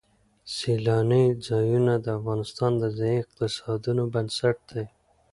[0.55, 4.85] سیلانی ځایونه د افغانستان د ځایي اقتصادونو بنسټ دی.